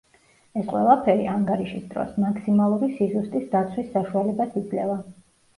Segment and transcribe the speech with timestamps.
[0.59, 4.99] ეს ყველაფერი, ანგარიშის დროს, მაქსიმალური სიზუსტის დაცვის საშუალებას იძლევა.